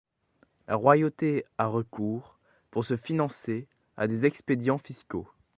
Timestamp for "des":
4.07-4.25